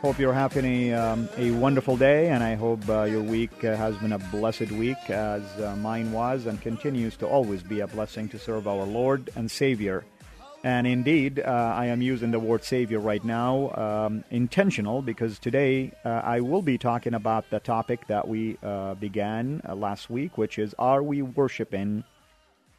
[0.00, 3.76] hope you're having a, um, a wonderful day, and I hope uh, your week uh,
[3.76, 7.86] has been a blessed week, as uh, mine was and continues to always be a
[7.86, 10.04] blessing to serve our Lord and Savior.
[10.64, 15.92] And indeed, uh, I am using the word Savior right now, um, intentional, because today
[16.02, 20.58] uh, I will be talking about the topic that we uh, began last week, which
[20.58, 22.04] is Are we worshiping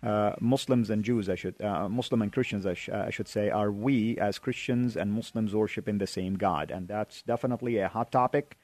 [0.03, 3.27] uh, Muslims and Jews, I should, uh, Muslim and Christians, I, sh- uh, I, should
[3.27, 6.71] say, are we as Christians and Muslims worshiping the same God?
[6.71, 8.57] And that's definitely a hot topic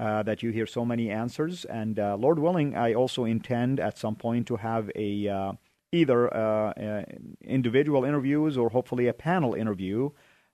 [0.00, 1.66] uh, that you hear so many answers.
[1.66, 5.52] And uh, Lord willing, I also intend at some point to have a uh,
[5.92, 6.28] either
[7.42, 10.10] individual interviews or hopefully a panel interview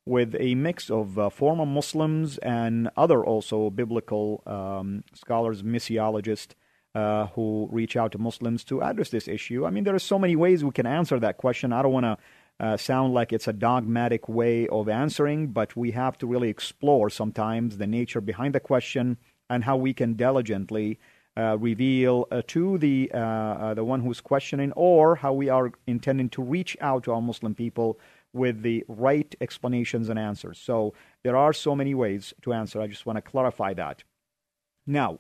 [0.06, 6.54] with a mix of former Muslims and other also biblical um, scholars, missiologists
[6.94, 9.66] uh, who reach out to Muslims to address this issue?
[9.66, 11.72] I mean, there are so many ways we can answer that question.
[11.72, 12.18] I don't want to
[12.60, 17.10] uh, sound like it's a dogmatic way of answering, but we have to really explore
[17.10, 19.18] sometimes the nature behind the question
[19.50, 20.98] and how we can diligently
[21.36, 25.72] uh, reveal uh, to the uh, uh, the one who's questioning, or how we are
[25.86, 27.98] intending to reach out to our Muslim people
[28.32, 30.58] with the right explanations and answers.
[30.58, 32.80] So there are so many ways to answer.
[32.80, 34.04] I just want to clarify that.
[34.86, 35.18] Now,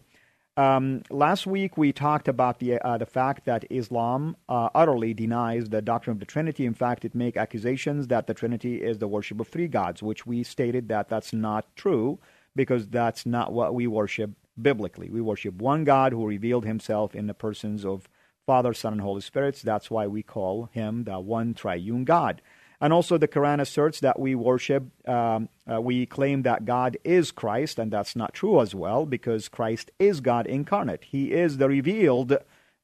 [0.56, 5.68] um, last week we talked about the uh, the fact that Islam uh, utterly denies
[5.68, 6.64] the doctrine of the Trinity.
[6.64, 10.26] In fact, it makes accusations that the Trinity is the worship of three gods, which
[10.26, 12.20] we stated that that's not true
[12.54, 15.10] because that's not what we worship biblically.
[15.10, 18.08] We worship one God who revealed Himself in the persons of
[18.46, 19.60] Father, Son, and Holy Spirit.
[19.64, 22.40] That's why we call Him the one triune God.
[22.80, 27.30] And also, the Quran asserts that we worship, um, uh, we claim that God is
[27.30, 31.04] Christ, and that's not true as well, because Christ is God incarnate.
[31.04, 32.36] He is the revealed,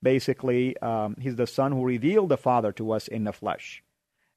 [0.02, 3.82] basically, um, He's the Son who revealed the Father to us in the flesh.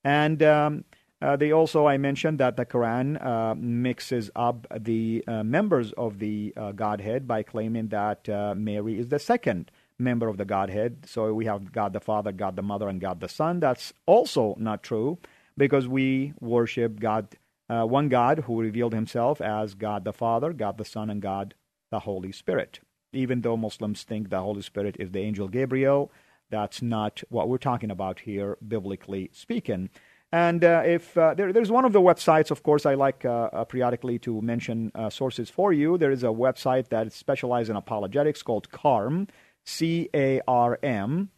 [0.04, 0.84] And um,
[1.22, 6.20] uh, they also, I mentioned that the Quran uh, mixes up the uh, members of
[6.20, 11.06] the uh, Godhead by claiming that uh, Mary is the second member of the Godhead.
[11.06, 13.62] So we have God the Father, God the Mother, and God the Son.
[13.62, 15.20] That's also not true
[15.58, 17.28] because we worship God,
[17.70, 21.56] uh, one God who revealed himself as God the Father, God the Son, and God
[21.92, 22.80] the Holy Spirit.
[23.12, 26.12] Even though Muslims think the Holy Spirit is the angel Gabriel,
[26.50, 29.90] that's not what we're talking about here, biblically speaking.
[30.32, 33.50] And uh, if uh, there, there's one of the websites, of course, I like uh,
[33.54, 35.96] uh periodically to mention uh, sources for you.
[35.96, 39.28] There is a website that specializes in apologetics called CARM,
[39.64, 41.30] C A R M.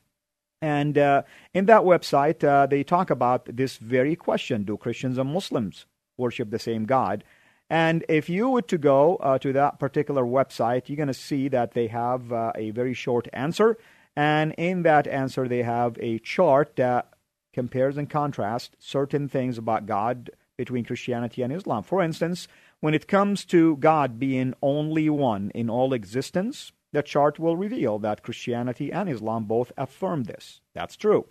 [0.66, 1.22] And uh,
[1.54, 5.86] in that website, uh, they talk about this very question Do Christians and Muslims
[6.18, 7.24] worship the same God?
[7.70, 11.50] And if you were to go uh, to that particular website, you're going to see
[11.50, 13.78] that they have uh, a very short answer.
[14.16, 17.14] And in that answer, they have a chart that
[17.54, 21.84] compares and contrasts certain things about God between Christianity and Islam.
[21.84, 22.48] For instance,
[22.80, 28.00] when it comes to God being only one in all existence, the chart will reveal
[28.00, 30.62] that Christianity and Islam both affirm this.
[30.74, 31.26] That's true.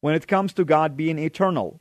[0.00, 1.80] When it comes to God being eternal,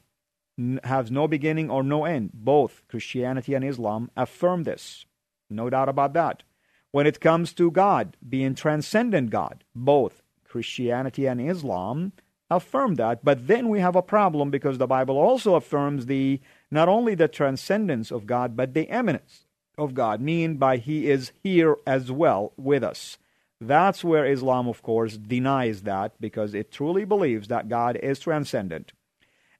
[0.83, 5.05] has no beginning or no end, both Christianity and Islam affirm this.
[5.49, 6.43] No doubt about that.
[6.91, 12.13] When it comes to God being transcendent God, both Christianity and Islam
[12.49, 13.25] affirm that.
[13.25, 16.39] But then we have a problem because the Bible also affirms the
[16.69, 19.44] not only the transcendence of God, but the eminence
[19.77, 23.17] of God, mean by He is here as well with us.
[23.61, 28.91] That's where Islam, of course, denies that because it truly believes that God is transcendent.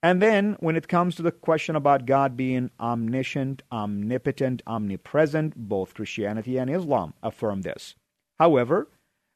[0.03, 5.95] And then, when it comes to the question about God being omniscient, omnipotent, omnipresent, both
[5.95, 7.95] Christianity and Islam affirm this.
[8.38, 8.89] However,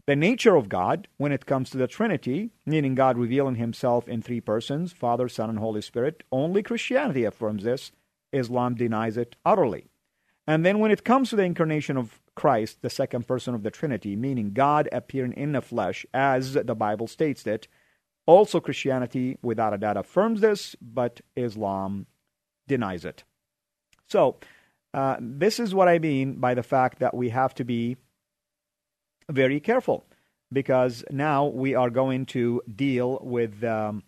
[0.06, 4.22] the nature of God, when it comes to the Trinity, meaning God revealing himself in
[4.22, 7.92] three persons Father, Son, and Holy Spirit, only Christianity affirms this,
[8.31, 9.86] Islam denies it utterly.
[10.50, 13.69] And then when it comes to the incarnation of Christ, the second person of the
[13.69, 17.68] Trinity, meaning God appearing in the flesh, as the Bible states it,
[18.25, 22.07] also Christianity, without a doubt, affirms this, but Islam
[22.68, 23.24] denies it.
[24.07, 24.38] So,
[24.92, 27.98] uh, this is what I mean by the fact that we have to be
[29.30, 30.04] very careful
[30.52, 34.02] because now we are going to deal with um,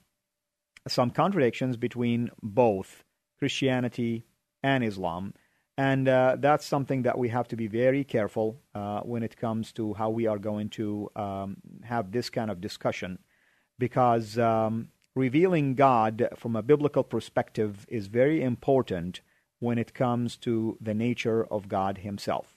[0.87, 3.03] some contradictions between both
[3.37, 4.25] Christianity
[4.63, 5.35] and Islam.
[5.89, 9.71] And uh, that's something that we have to be very careful uh, when it comes
[9.71, 13.17] to how we are going to um, have this kind of discussion
[13.79, 19.21] because um, revealing God from a biblical perspective is very important
[19.57, 22.53] when it comes to the nature of God Himself.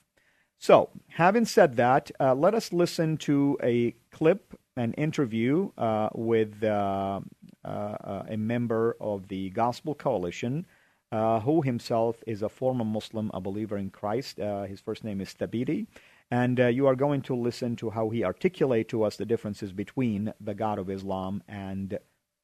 [0.59, 6.63] So, having said that, uh, let us listen to a clip, an interview uh, with
[6.63, 7.21] uh,
[7.65, 10.67] uh a member of the Gospel Coalition,
[11.15, 14.41] uh, who himself is a former Muslim, a believer in Christ.
[14.41, 15.87] Uh, his first name is Thabiti.
[16.31, 20.33] And you are going to listen to how he articulates to us the differences between
[20.41, 21.99] the God of Islam and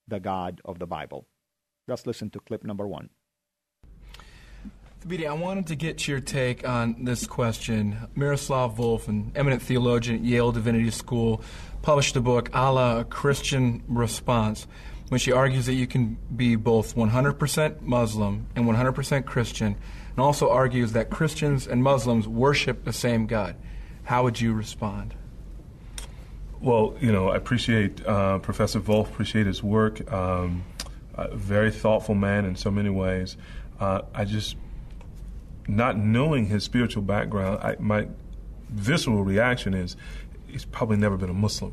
[0.06, 1.26] the God of the Bible.
[1.88, 3.08] Let's listen to clip number one.
[5.00, 7.96] Thabiti, I wanted to get your take on this question.
[8.14, 11.43] Miroslav Volf, an eminent theologian at Yale Divinity School,
[11.81, 14.67] published a book, Allah, a Christian Response,
[15.10, 19.76] when she argues that you can be both 100% Muslim and 100% Christian,
[20.10, 23.56] and also argues that Christians and Muslims worship the same God.
[24.04, 25.14] How would you respond?
[26.60, 30.10] Well, you know, I appreciate uh, Professor Volf, appreciate his work.
[30.12, 30.64] Um,
[31.14, 33.36] a very thoughtful man in so many ways.
[33.80, 34.56] Uh, I just
[35.66, 38.06] not knowing his spiritual background, I, my
[38.68, 39.96] visceral reaction is
[40.46, 41.72] he's probably never been a Muslim.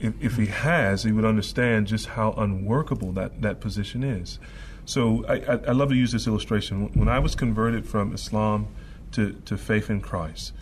[0.00, 4.38] If, if he has, he would understand just how unworkable that, that position is.
[4.84, 6.90] So I, I, I love to use this illustration.
[6.94, 8.68] When I was converted from Islam
[9.12, 10.52] to, to faith in Christ,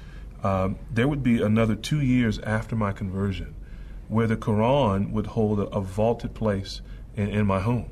[0.43, 3.55] um, there would be another two years after my conversion
[4.09, 6.81] where the Quran would hold a, a vaulted place
[7.17, 7.91] in, in my home.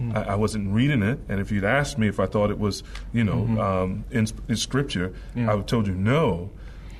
[0.00, 0.16] Mm.
[0.16, 2.82] I, I, wasn't reading it, and if you'd asked me if I thought it was,
[3.12, 3.58] you know, mm-hmm.
[3.58, 5.50] um, in, in, scripture, yeah.
[5.50, 6.50] I would have told you no.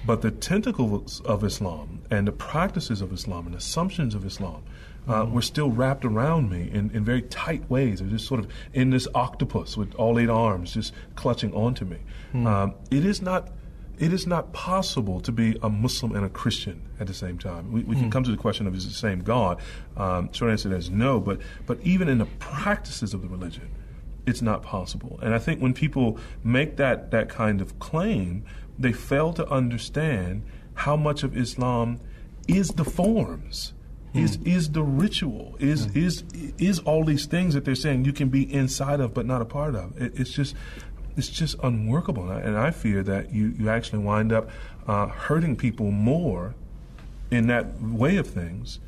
[0.06, 4.62] But the tentacles of Islam and the practices of Islam and assumptions of Islam
[5.08, 5.34] uh, mm-hmm.
[5.34, 7.98] were still wrapped around me in, in very tight ways.
[7.98, 11.98] They're just sort of in this octopus with all eight arms just clutching onto me.
[12.32, 12.46] Mm.
[12.46, 13.50] Um, it is not
[13.98, 17.72] it is not possible to be a Muslim and a Christian at the same time.
[17.72, 18.10] We, we can hmm.
[18.10, 19.58] come to the question of is it the same God?
[19.96, 21.18] Um, short answer is no.
[21.18, 23.70] But but even in the practices of the religion,
[24.26, 25.18] it's not possible.
[25.22, 28.44] And I think when people make that that kind of claim,
[28.78, 30.42] they fail to understand
[30.74, 32.00] how much of Islam
[32.48, 33.72] is the forms.
[34.14, 34.46] Is, mm.
[34.46, 35.96] is the ritual is mm.
[35.96, 36.24] is
[36.56, 39.44] is all these things that they're saying you can be inside of but not a
[39.44, 40.54] part of it, it's just
[41.16, 42.30] it's just unworkable.
[42.30, 44.50] And I fear that you, you actually wind up
[44.86, 46.54] uh, hurting people more
[47.30, 48.78] in that way of things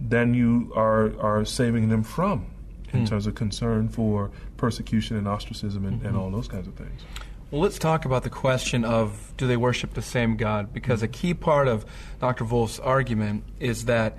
[0.00, 2.46] than you are, are saving them from
[2.92, 3.04] in hmm.
[3.04, 6.08] terms of concern for persecution and ostracism and, mm-hmm.
[6.08, 7.02] and, all those kinds of things.
[7.50, 10.72] Well, let's talk about the question of do they worship the same God?
[10.72, 11.84] Because a key part of
[12.20, 12.44] Dr.
[12.44, 14.18] Volf's argument is that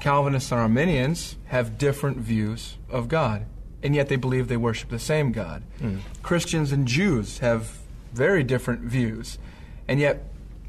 [0.00, 3.46] Calvinists and Arminians have different views of God
[3.82, 5.62] and yet they believe they worship the same God.
[5.80, 6.00] Mm.
[6.22, 7.78] Christians and Jews have
[8.12, 9.38] very different views,
[9.86, 10.24] and yet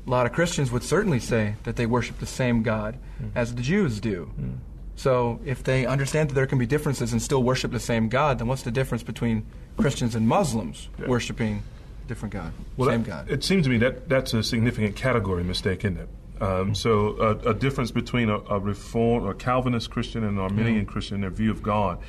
[0.06, 3.32] a lot of Christians would certainly say that they worship the same God mm.
[3.36, 4.32] as the Jews do.
[4.40, 4.58] Mm.
[4.96, 8.38] So if they understand that there can be differences and still worship the same God,
[8.38, 9.46] then what's the difference between
[9.78, 11.08] Christians and Muslims yeah.
[11.08, 11.64] worshiping
[12.10, 13.30] different God, well, same God?
[13.30, 16.10] It seems to me that that's a significant category mistake, isn't it?
[16.42, 16.74] Um, hmm.
[16.74, 20.92] so a, a, difference between a, a Reform, a Calvinist Christian and an Arminian yeah.
[20.92, 22.00] Christian, their view of God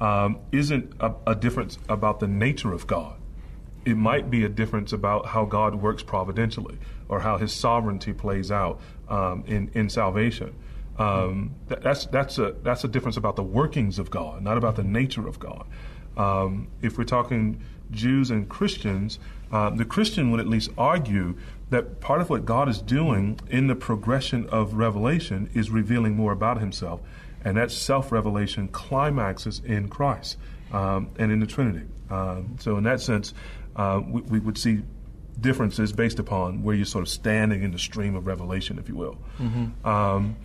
[0.00, 3.16] um, isn't a, a difference about the nature of God.
[3.84, 8.50] It might be a difference about how God works providentially or how His sovereignty plays
[8.50, 10.54] out um, in in salvation.
[10.98, 14.76] Um, that, that's that's a that's a difference about the workings of God, not about
[14.76, 15.66] the nature of God.
[16.16, 19.18] Um, if we're talking Jews and Christians,
[19.52, 21.36] uh, the Christian would at least argue
[21.70, 26.32] that part of what God is doing in the progression of revelation is revealing more
[26.32, 27.00] about Himself
[27.44, 30.36] and that self revelation climaxes in Christ
[30.72, 31.86] um, and in the Trinity.
[32.10, 33.34] Um, so, in that sense,
[33.76, 34.82] uh, we, we, would see
[35.40, 38.96] differences based upon where you're sort of standing in the stream of revelation, if you
[38.96, 39.16] will.
[39.38, 39.86] Mm-hmm.
[39.86, 40.36] Um,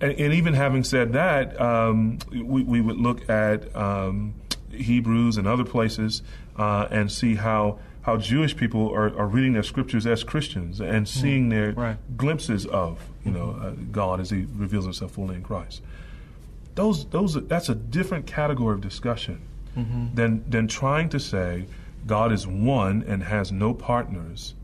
[0.00, 4.34] and, and, even having said that, um, we, we, would look at um,
[4.76, 6.22] Hebrews and other places
[6.56, 11.08] uh, and see how how Jewish people are, are reading their scriptures as Christians and
[11.08, 12.16] seeing mm, their right.
[12.16, 15.82] glimpses of you know uh, God as He reveals Himself fully in Christ
[16.76, 19.40] those those that's a different category of discussion
[19.76, 20.14] mm-hmm.
[20.14, 21.66] than than trying to say
[22.06, 24.54] God is one and has no partners,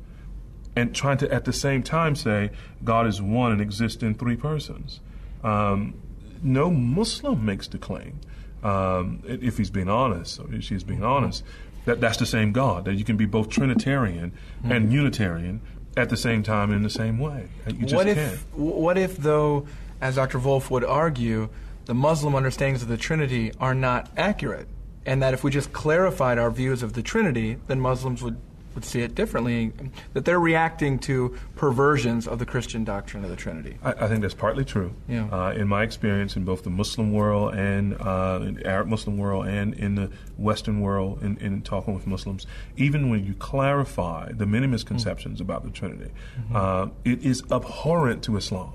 [0.76, 2.50] and trying to at the same time say
[2.84, 5.00] God is one and exists in three persons.
[5.42, 5.94] Um,
[6.42, 8.20] no Muslim makes the claim,
[8.62, 11.44] um, if he's being honest, or if she's being honest,
[11.84, 14.72] that that's the same God, that you can be both Trinitarian mm-hmm.
[14.72, 15.60] and Unitarian
[15.96, 17.48] at the same time in the same way.
[17.66, 18.38] You just what if, can't.
[18.54, 19.66] What if, though,
[20.00, 20.38] as Dr.
[20.38, 21.48] Volf would argue,
[21.86, 24.68] the Muslim understandings of the Trinity are not accurate,
[25.04, 28.36] and that if we just clarified our views of the Trinity, then Muslims would
[28.74, 29.72] would see it differently,
[30.12, 33.78] that they're reacting to perversions of the Christian doctrine of the Trinity.
[33.82, 34.94] I, I think that's partly true.
[35.08, 35.28] Yeah.
[35.30, 39.74] Uh, in my experience, in both the Muslim world and uh, Arab Muslim world and
[39.74, 44.66] in the Western world, in, in, talking with Muslims, even when you clarify the many
[44.66, 45.50] misconceptions mm-hmm.
[45.50, 46.56] about the Trinity, mm-hmm.
[46.56, 48.74] uh, it is abhorrent to Islam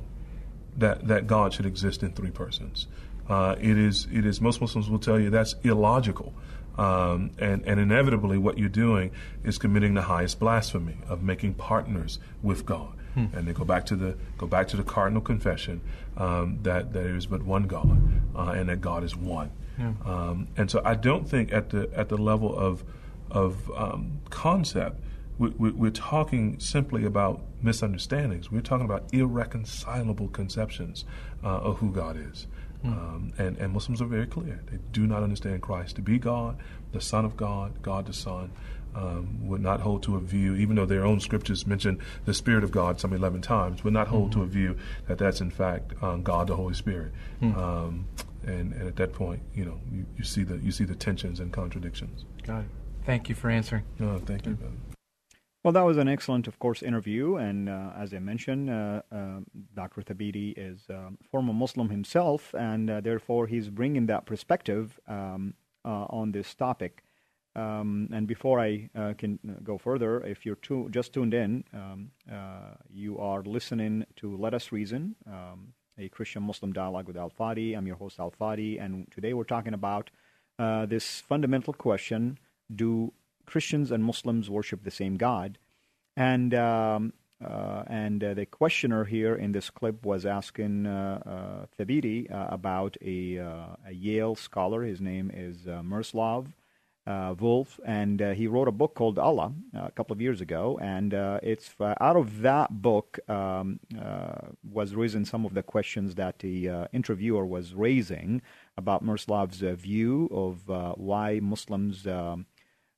[0.77, 2.87] that, that God should exist in three persons.
[3.29, 4.07] Uh, it is.
[4.11, 4.39] It is.
[4.39, 6.33] Most Muslims will tell you that's illogical.
[6.77, 9.11] Um, and, and inevitably, what you're doing
[9.43, 12.93] is committing the highest blasphemy of making partners with God.
[13.13, 13.25] Hmm.
[13.33, 15.81] And they go back to the go back to the cardinal confession
[16.17, 17.99] um, that there is but one God
[18.35, 19.51] uh, and that God is one.
[19.79, 19.93] Yeah.
[20.05, 22.83] Um, and so I don't think at the at the level of
[23.31, 25.01] of um, concept
[25.37, 28.51] we, are talking simply about misunderstandings.
[28.51, 31.05] We're talking about irreconcilable conceptions
[31.43, 32.47] uh, of who God is.
[32.85, 32.91] Mm.
[32.91, 34.61] Um, and, and Muslims are very clear.
[34.71, 36.57] They do not understand Christ to be God,
[36.91, 38.51] the Son of God, God the Son.
[38.95, 42.63] Um, would not hold to a view, even though their own scriptures mention the Spirit
[42.63, 44.39] of God some 11 times, would not hold mm-hmm.
[44.39, 47.11] to a view that that's in fact um, God the Holy Spirit.
[47.39, 47.55] Mm.
[47.57, 48.07] Um,
[48.43, 51.39] and, and, at that point, you know, you, you, see the you see the tensions
[51.39, 52.25] and contradictions.
[52.41, 52.69] Got it.
[53.05, 53.83] Thank you for answering.
[53.99, 54.57] No, thank you.
[55.67, 57.35] Well, that was an excellent, of course, interview.
[57.35, 59.39] And uh, as I mentioned, uh, uh,
[59.75, 60.01] Dr.
[60.01, 66.05] Thabiti is a former Muslim himself, and uh, therefore he's bringing that perspective um, uh,
[66.09, 67.03] on this topic.
[67.53, 72.11] Um, and before I uh, can go further, if you're tu- just tuned in, um,
[72.89, 77.77] you are listening to Let Us Reason, um, a Christian Muslim dialogue with Al Fadi.
[77.77, 80.11] I'm your host, Al Fadi, and today we're talking about
[80.87, 82.39] this fundamental question
[82.73, 83.11] do
[83.47, 85.57] Christians and Muslims worship the same God.
[86.15, 87.13] And um,
[87.43, 92.47] uh, and uh, the questioner here in this clip was asking uh, uh Thabiti uh,
[92.49, 94.81] about a, uh, a, Yale scholar.
[94.83, 96.47] His name is Miroslav
[97.07, 100.79] Volf, and he wrote a book called Allah a couple of years ago.
[100.81, 103.79] And it's out of that book um,
[104.69, 108.41] was raising some of the questions that the interviewer was raising
[108.77, 112.07] about Miroslav's view of why Muslims.
[112.07, 112.47] Um,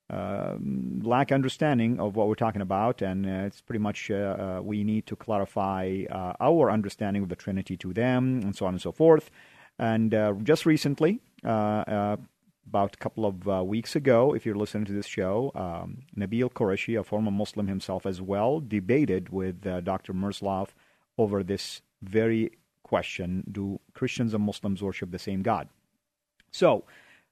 [0.09, 0.55] uh,
[1.01, 4.83] lack understanding of what we're talking about, and uh, it's pretty much uh, uh we
[4.83, 8.81] need to clarify uh, our understanding of the Trinity to them, and so on and
[8.81, 9.29] so forth.
[9.77, 15.05] And uh, just recently, about a couple of weeks ago, if you're listening to this
[15.05, 20.13] show, um, Nabeel Qureshi, a former Muslim himself as well, debated with Dr.
[20.13, 20.73] Miroslav
[21.17, 22.51] over this very
[22.83, 25.69] question: Do Christians and Muslims worship the same God?
[26.51, 26.85] So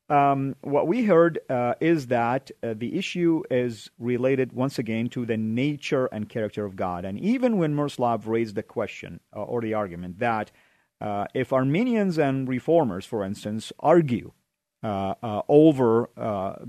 [0.10, 5.26] um, what we heard uh, is that uh, the issue is related once again to
[5.26, 7.04] the nature and character of God.
[7.06, 10.52] And even when Miroslav raised the question uh, or the argument that
[11.02, 14.32] uh, if Arminians and reformers, for instance, argue
[14.84, 16.10] uh, uh, over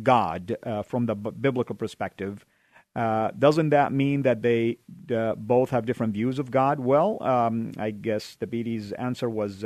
[0.02, 2.44] God from the b- biblical perspective,
[2.94, 4.78] doesn't that mean that they
[5.36, 6.80] both have different views of God?
[6.80, 9.58] Well, um, I guess Thabiti's answer was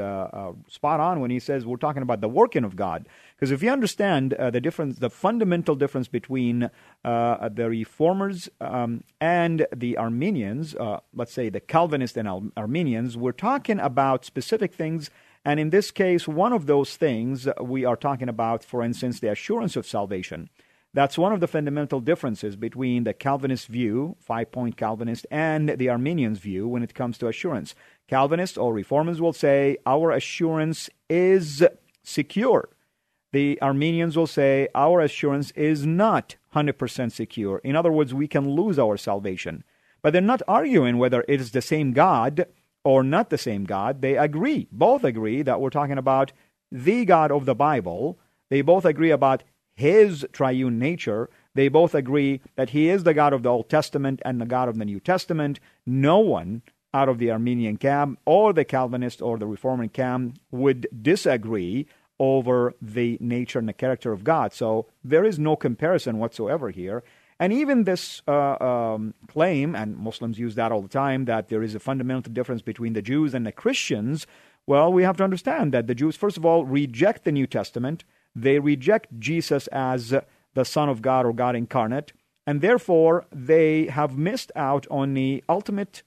[0.68, 3.08] spot on when he says we're talking about the working of God.
[3.42, 6.70] Because if you understand uh, the difference, the fundamental difference between
[7.04, 10.76] uh, the Reformers um, and the Arminians,
[11.12, 15.10] let's say the Calvinists and Al- Arminians, we're talking about specific things.
[15.44, 19.32] And in this case, one of those things we are talking about, for instance, the
[19.32, 20.48] assurance of salvation.
[20.94, 25.88] That's one of the fundamental differences between the Calvinist view, five point Calvinist, and the
[25.88, 27.74] Arminian's view when it comes to assurance.
[28.06, 31.64] Calvinists or Reformers will say our assurance is
[32.04, 32.68] secure.
[33.32, 37.58] The Arminians will say our assurance is not 100% secure.
[37.64, 39.64] In other words, we can lose our salvation.
[40.02, 42.46] But they're not arguing whether it is the same God
[42.84, 44.02] or not the same God.
[44.02, 46.32] They agree, both agree that we're talking about
[46.70, 48.18] the God of the Bible.
[48.50, 51.30] They both agree about his triune nature.
[51.54, 54.68] They both agree that he is the God of the Old Testament and the God
[54.68, 55.60] of the New Testament.
[55.86, 56.62] No one
[56.92, 61.86] out of the Arminian camp or the Calvinist or the Reforming camp would disagree
[62.22, 64.52] over the nature and the character of God.
[64.52, 67.02] So there is no comparison whatsoever here.
[67.40, 71.64] And even this uh, um, claim, and Muslims use that all the time, that there
[71.64, 74.26] is a fundamental difference between the Jews and the Christians.
[74.66, 78.04] Well, we have to understand that the Jews, first of all, reject the New Testament
[78.34, 80.14] they reject Jesus as
[80.54, 82.12] the Son of God or God incarnate,
[82.46, 86.02] and therefore they have missed out on the ultimate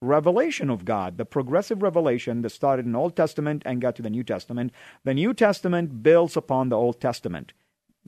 [0.00, 4.10] revelation of God, the progressive revelation that started in Old Testament and got to the
[4.10, 4.72] New Testament.
[5.04, 7.52] The New Testament builds upon the Old Testament.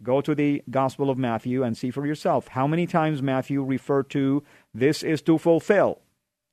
[0.02, 4.08] Go to the Gospel of Matthew and see for yourself how many times Matthew referred
[4.10, 4.42] to
[4.72, 6.00] this is to fulfill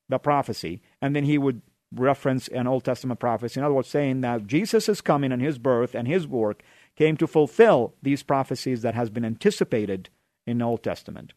[0.10, 1.62] the prophecy, and then he would
[1.94, 3.60] reference an Old Testament prophecy.
[3.60, 6.62] In other words, saying that Jesus is coming and his birth and his work
[6.96, 10.10] came to fulfill these prophecies that has been anticipated
[10.46, 11.34] in the Old Testament.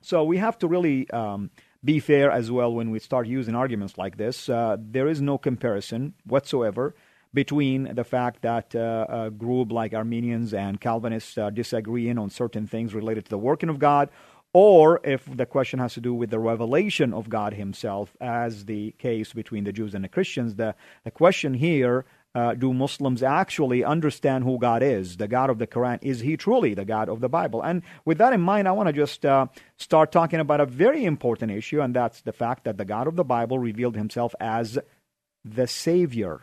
[0.00, 1.50] So we have to really um,
[1.84, 4.48] be fair as well when we start using arguments like this.
[4.48, 6.94] Uh, there is no comparison whatsoever
[7.34, 12.66] between the fact that uh, a group like Arminians and Calvinists are disagreeing on certain
[12.66, 14.08] things related to the working of God,
[14.52, 18.92] or if the question has to do with the revelation of God Himself, as the
[18.92, 20.54] case between the Jews and the Christians.
[20.54, 22.06] The, the question here
[22.36, 25.98] uh, do Muslims actually understand who God is, the God of the Quran?
[26.02, 27.62] Is He truly the God of the Bible?
[27.62, 29.46] And with that in mind, I want to just uh,
[29.78, 33.16] start talking about a very important issue, and that's the fact that the God of
[33.16, 34.78] the Bible revealed Himself as
[35.46, 36.42] the Savior.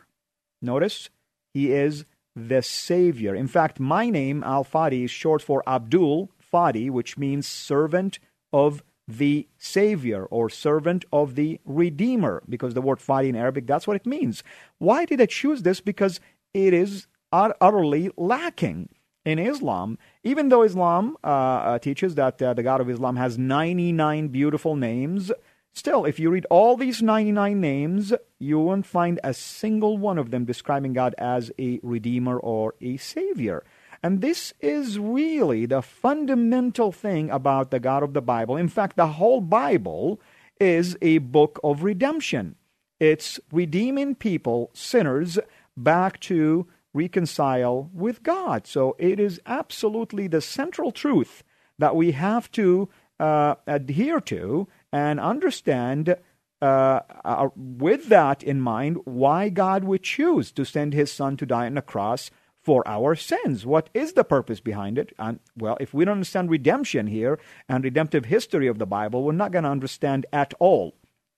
[0.64, 1.12] Notice,
[1.54, 3.36] He is the Savior.
[3.36, 8.18] In fact, my name, Al Fadi, is short for Abdul Fadi, which means servant
[8.52, 13.88] of the Savior or servant of the Redeemer, because the word Fadi in Arabic, that's
[13.88, 14.44] what it means.
[14.78, 15.82] Why did I choose this?
[15.82, 16.20] Because
[16.54, 18.90] it is utterly lacking
[19.26, 23.38] in Islam, even though Islam uh, uh, teaches that uh, the God of Islam has
[23.38, 25.32] 99 beautiful names.
[25.74, 30.30] Still, if you read all these 99 names, you won't find a single one of
[30.30, 33.64] them describing God as a Redeemer or a Savior.
[34.04, 38.58] And this is really the fundamental thing about the God of the Bible.
[38.58, 40.20] In fact, the whole Bible
[40.60, 42.56] is a book of redemption.
[43.00, 45.40] It's redeeming people, sinners,
[45.78, 48.68] back to reconcile with God.
[48.68, 51.44] So it is absolutely the central truth
[51.80, 52.90] that we have to
[53.22, 56.18] uh, adhere to and understand.
[56.62, 61.46] Uh, uh, with that in mind, why God would choose to send His Son to
[61.46, 62.32] die on the cross
[62.64, 63.66] for our sins.
[63.66, 65.14] What is the purpose behind it?
[65.20, 69.34] And well, if we don't understand redemption here and redemptive history of the Bible, we're
[69.34, 70.96] not going to understand at all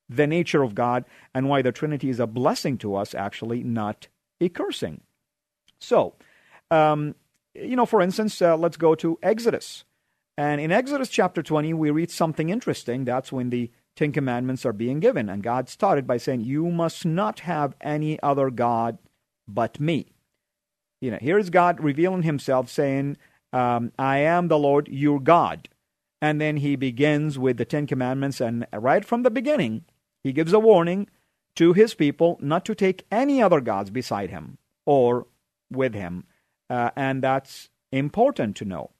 [0.08, 4.08] the nature of God and why the Trinity is a blessing to us, actually, not
[4.40, 5.02] a cursing.
[5.80, 6.14] So,
[6.70, 7.16] um,
[7.56, 9.84] you know, for instance, uh, let's go to Exodus.
[10.38, 13.06] And in Exodus chapter 20, we read something interesting.
[13.06, 15.30] That's when the Ten Commandments are being given.
[15.30, 18.98] And God started by saying, You must not have any other God
[19.48, 20.15] but me.
[21.02, 23.18] You know, here is God revealing himself saying,
[23.54, 25.70] um, I am the Lord your God.
[26.22, 29.86] And then he begins with the Ten Commandments, and right from the beginning,
[30.24, 31.08] he gives a warning
[31.56, 35.28] to his people not to take any other gods beside him or
[35.72, 36.26] with him.
[36.70, 38.92] Uh, and that's important to know.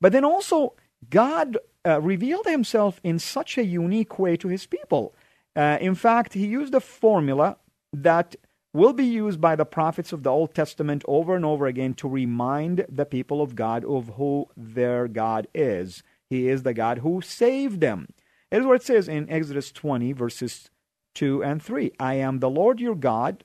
[0.00, 0.74] But then also,
[1.08, 5.14] God uh, revealed himself in such a unique way to his people.
[5.54, 7.56] Uh, in fact, he used a formula
[7.92, 8.36] that
[8.72, 12.08] will be used by the prophets of the Old Testament over and over again to
[12.08, 16.02] remind the people of God of who their God is.
[16.28, 18.08] He is the God who saved them.
[18.50, 20.70] It is what it says in Exodus 20, verses
[21.14, 21.92] 2 and 3.
[21.98, 23.44] I am the Lord your God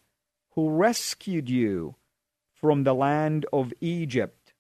[0.51, 1.95] who rescued you
[2.53, 4.53] from the land of Egypt,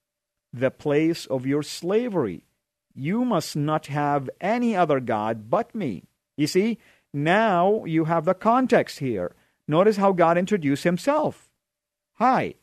[0.51, 2.45] the place of your slavery.
[2.93, 6.03] You must not have any other God but me.
[6.37, 6.79] You see,
[7.13, 9.35] now you have the context here.
[9.67, 11.49] Notice how God introduced himself.
[12.15, 12.55] Hi,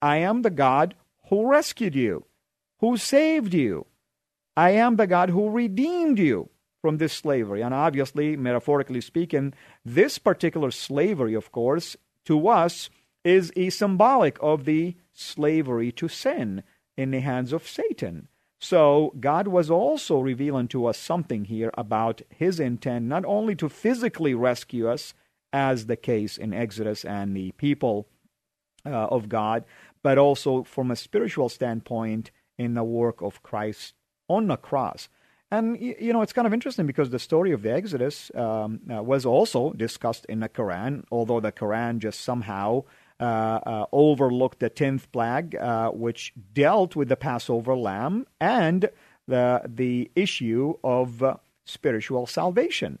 [0.00, 0.94] I am the God
[1.28, 2.26] who rescued you,
[2.78, 3.86] who saved you.
[4.56, 7.62] I am the God who redeemed you from this slavery.
[7.62, 9.52] And obviously, metaphorically speaking,
[9.84, 12.88] this particular slavery, of course, to us
[13.24, 16.62] is a symbolic of the slavery to sin
[16.96, 18.28] in the hands of Satan.
[18.60, 23.68] So God was also revealing to us something here about his intent, not only to
[23.68, 25.14] physically rescue us,
[25.52, 28.08] as the case in Exodus and the people
[28.84, 29.64] uh, of God,
[30.02, 33.94] but also from a spiritual standpoint in the work of Christ
[34.28, 35.08] on the cross.
[35.50, 39.02] And you know, it's kind of interesting because the story of the Exodus um, uh,
[39.02, 42.84] was also discussed in the Quran, although the Quran just somehow
[43.18, 48.90] uh, uh, overlooked the tenth plague, uh, which dealt with the Passover lamb and
[49.26, 52.98] the the issue of uh, spiritual salvation.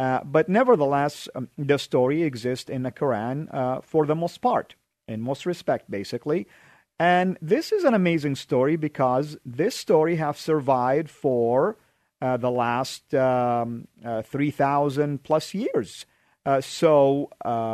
[0.00, 4.74] Uh, but nevertheless, um, the story exists in the Quran uh, for the most part,
[5.06, 6.46] in most respect, basically.
[6.98, 11.76] And this is an amazing story because this story has survived for
[12.22, 16.06] uh, the last um, uh, 3,000 plus years.
[16.46, 17.28] Uh, so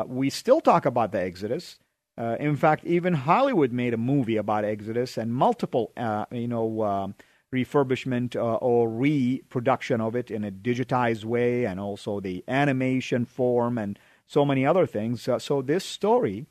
[0.09, 1.79] we still talk about the Exodus.
[2.19, 5.93] in fact, even Hollywood made a movie about Exodus, and multiple,
[6.33, 7.15] you know,
[7.55, 13.79] refurbishment uh, or reproduction of it in a digitized way, and also the animation form
[13.79, 15.29] and so many other things.
[15.29, 16.47] Uh, so this story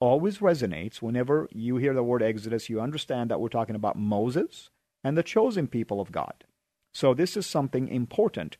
[0.00, 2.70] always resonates whenever you hear the word Exodus.
[2.70, 4.70] You understand that we're talking about Moses
[5.04, 6.44] and the chosen people of God.
[6.92, 8.56] So this is something important.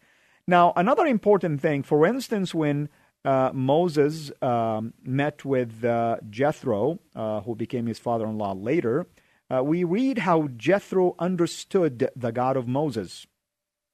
[0.46, 2.88] Now, another important thing, for instance, when
[3.24, 9.06] uh, Moses um, met with uh, Jethro, uh, who became his father in law later,
[9.50, 13.26] uh, we read how Jethro understood the God of Moses.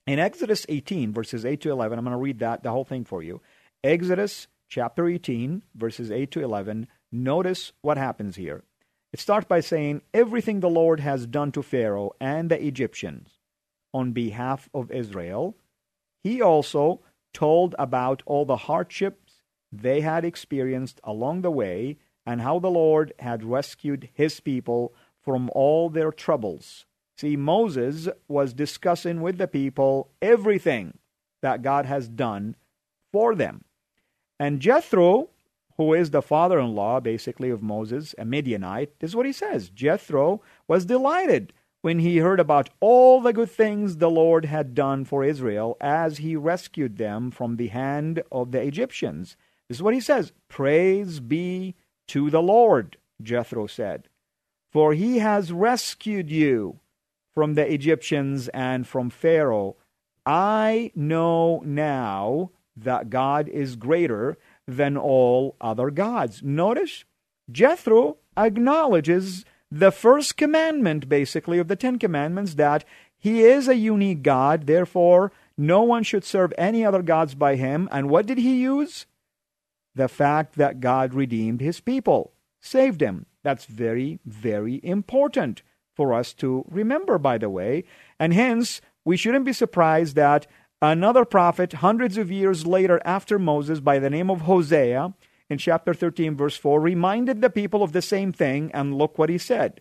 [0.07, 3.05] In Exodus 18, verses 8 to 11, I'm going to read that, the whole thing
[3.05, 3.41] for you.
[3.83, 8.65] Exodus chapter 18, verses 8 to 11, notice what happens here.
[9.13, 13.31] It starts by saying, Everything the Lord has done to Pharaoh and the Egyptians
[13.95, 15.57] on behalf of Israel,
[16.23, 17.01] he also
[17.33, 19.43] told about all the hardships
[19.73, 24.95] they had experienced along the way and how the Lord had rescued his people
[25.27, 26.87] from all their troubles.
[27.19, 30.99] See, Moses was discussing with the people everything
[31.43, 32.55] that God has done
[33.13, 33.65] for them.
[34.39, 35.31] And Jethro,
[35.77, 39.33] who is the father in law, basically, of Moses, a Midianite, this is what he
[39.33, 44.75] says Jethro was delighted when he heard about all the good things the Lord had
[44.75, 49.37] done for Israel as he rescued them from the hand of the Egyptians.
[49.69, 51.75] This is what he says Praise be
[52.09, 54.09] to the Lord, Jethro said
[54.77, 56.79] for he has rescued you
[57.33, 59.75] from the Egyptians and from Pharaoh.
[60.27, 64.37] I know now that God is greater
[64.69, 66.43] than all other gods.
[66.43, 67.05] Notice,
[67.51, 72.85] Jethro acknowledges the first commandment, basically, of the Ten Commandments that
[73.17, 77.89] he is a unique God, therefore, no one should serve any other gods by him.
[77.91, 79.07] And what did he use?
[79.95, 83.25] The fact that God redeemed his people, saved him.
[83.47, 85.63] That's very, very important
[85.95, 87.85] for us to remember, by the way.
[88.19, 90.49] And hence, we shouldn't be surprised that
[90.83, 95.15] another prophet, hundreds of years later after Moses, by the name of Hosea,
[95.49, 99.31] in chapter 13, verse 4, reminded the people of the same thing, and look what
[99.31, 99.81] he said.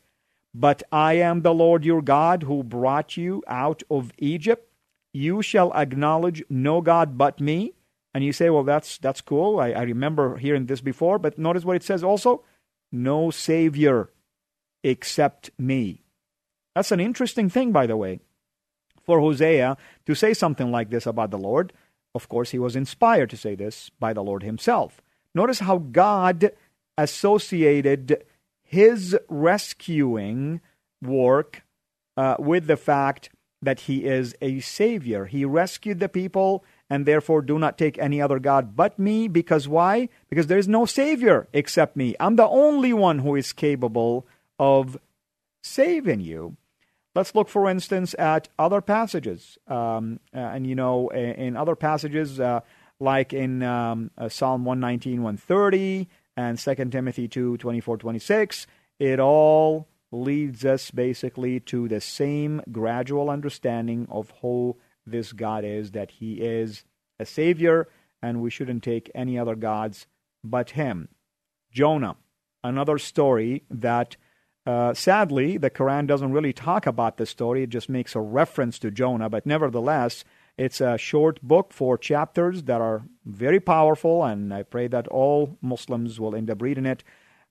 [0.53, 4.71] But I am the Lord your God who brought you out of Egypt.
[5.11, 7.73] You shall acknowledge no God but me.
[8.13, 9.59] And you say, well, that's, that's cool.
[9.59, 11.17] I, I remember hearing this before.
[11.17, 12.43] But notice what it says also
[12.91, 14.09] no Savior
[14.83, 16.03] except me.
[16.75, 18.19] That's an interesting thing, by the way,
[19.03, 21.73] for Hosea to say something like this about the Lord.
[22.13, 25.01] Of course, he was inspired to say this by the Lord himself.
[25.33, 26.51] Notice how God
[26.97, 28.23] associated
[28.63, 30.61] his rescuing
[31.01, 31.63] work
[32.17, 33.29] uh, with the fact
[33.61, 35.25] that he is a savior.
[35.25, 39.27] He rescued the people and therefore do not take any other God but me.
[39.27, 40.09] Because why?
[40.29, 42.15] Because there is no Savior except me.
[42.19, 44.25] I'm the only one who is capable
[44.59, 44.97] of
[45.63, 46.57] saving you.
[47.15, 49.57] Let's look, for instance, at other passages.
[49.67, 52.59] Um, uh, and, you know, in, other passages, uh,
[52.99, 58.67] like in um, uh, Psalm 119, 130, and 2 Timothy 2, 24, 26,
[58.99, 65.91] it all leads us basically to the same gradual understanding of who this God is,
[65.91, 66.83] that He is
[67.19, 67.87] a Savior,
[68.21, 70.07] and we shouldn't take any other gods
[70.43, 71.09] but Him.
[71.71, 72.15] Jonah,
[72.63, 74.15] another story that
[74.65, 78.79] uh, sadly the Quran doesn't really talk about the story, it just makes a reference
[78.79, 80.23] to Jonah, but nevertheless,
[80.57, 85.57] it's a short book, four chapters that are very powerful, and I pray that all
[85.61, 87.03] Muslims will end up reading it.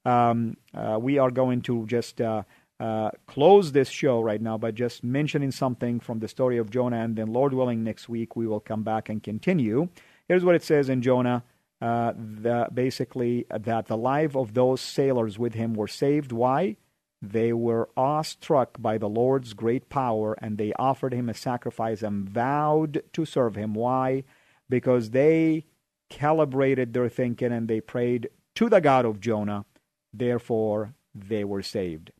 [0.06, 2.42] Um, uh, we are going to just uh,
[2.84, 7.02] uh, close this show right now by just mentioning something from the story of Jonah,
[7.02, 9.88] and then, Lord willing, next week we will come back and continue.
[10.28, 11.44] Here's what it says in Jonah.
[11.80, 16.30] Uh, the, basically, that the life of those sailors with him were saved.
[16.30, 16.76] Why?
[17.22, 22.28] They were awestruck by the Lord's great power, and they offered him a sacrifice and
[22.28, 23.72] vowed to serve him.
[23.72, 24.24] Why?
[24.68, 25.64] Because they
[26.10, 29.64] calibrated their thinking and they prayed to the God of Jonah.
[30.12, 32.12] Therefore, they were saved.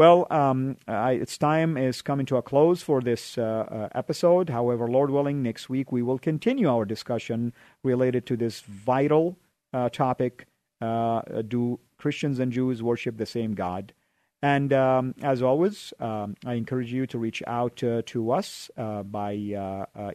[0.00, 4.48] Well, um, I, its time is coming to a close for this uh, uh, episode.
[4.48, 9.36] However, Lord willing, next week we will continue our discussion related to this vital
[9.74, 10.46] uh, topic
[10.80, 13.92] uh, Do Christians and Jews worship the same God?
[14.40, 19.02] And um, as always, um, I encourage you to reach out uh, to us uh,
[19.02, 19.32] by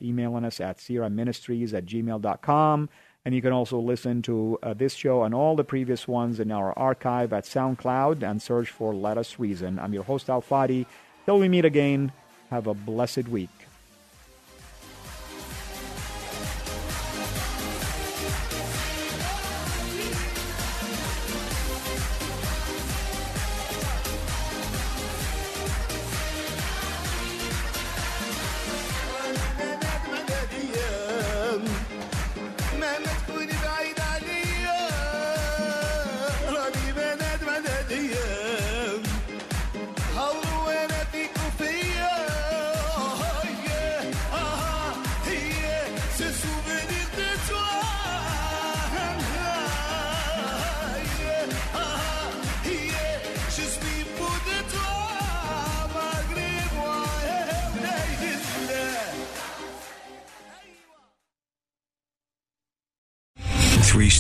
[0.02, 2.90] emailing us at sierraministries at gmail.com.
[3.26, 6.52] And you can also listen to uh, this show and all the previous ones in
[6.52, 9.80] our archive at SoundCloud and search for Let Us Reason.
[9.80, 10.86] I'm your host, Al Fadi.
[11.26, 12.12] Till we meet again,
[12.52, 13.65] have a blessed week.